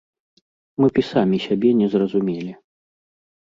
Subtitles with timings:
[0.83, 2.51] Мы б і самі сябе не зразумелі.